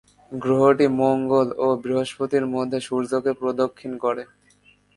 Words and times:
গ্রহটি 0.31 0.85
মঙ্গল 1.01 1.47
ও 1.57 1.67
বৃহস্পতির 1.83 2.45
মধ্যে 2.47 2.79
সূর্যকে 2.87 3.31
প্রদক্ষিণ 3.41 3.91
করে। 4.03 4.23